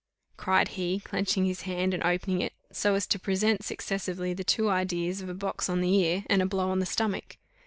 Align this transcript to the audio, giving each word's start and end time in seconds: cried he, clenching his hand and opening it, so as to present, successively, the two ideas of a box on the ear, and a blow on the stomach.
cried 0.35 0.69
he, 0.69 0.99
clenching 0.99 1.45
his 1.45 1.61
hand 1.61 1.93
and 1.93 2.01
opening 2.03 2.41
it, 2.41 2.53
so 2.71 2.95
as 2.95 3.05
to 3.05 3.19
present, 3.19 3.63
successively, 3.63 4.33
the 4.33 4.43
two 4.43 4.67
ideas 4.67 5.21
of 5.21 5.29
a 5.29 5.33
box 5.35 5.69
on 5.69 5.79
the 5.79 5.93
ear, 5.99 6.23
and 6.25 6.41
a 6.41 6.45
blow 6.47 6.71
on 6.71 6.79
the 6.79 6.87
stomach. 6.87 7.37